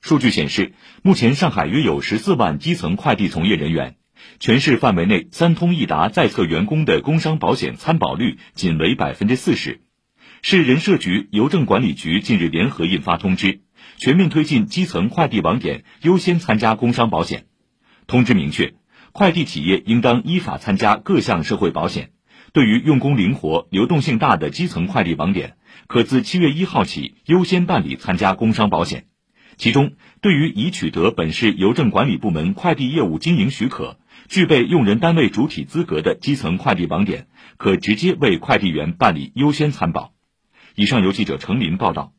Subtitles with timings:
[0.00, 3.96] 数据显示，目前上海约有十四万基层快递从业人员，
[4.40, 9.82] 全市范围内三通一达在册员工的工伤保险参保率仅为百分之四十。
[10.42, 13.60] 市人社局、邮政管理局近日联合印发通知，
[13.98, 17.44] 全面推进基层快递网点优先参加工伤保险。
[18.06, 18.74] 通知明确，
[19.12, 22.10] 快递企业应当依法参加各项社会保险。
[22.52, 25.56] 对于用工灵活、流动性大的基层快递网点，
[25.86, 29.04] 可自七月一号起优先办理参加工伤保险。
[29.56, 40.12] 其中，对于已取得本市邮政管理部门快递业务经营许可、具备用人单位主体资格的基层快递网点，可直接为快递员办理优先参保。
[40.74, 42.12] 以上由记者程林报道。